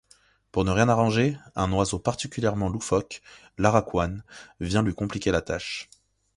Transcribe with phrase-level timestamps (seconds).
[0.51, 3.21] Pour ne rien arranger, un oiseau particulièrement loufoque,
[3.59, 4.21] l'aracuan,
[4.59, 5.87] vient lui compliquer la tâche...